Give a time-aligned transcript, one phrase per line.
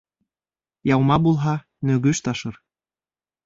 [0.93, 1.55] Яума булһа.
[1.93, 2.61] Нөгөш ташыр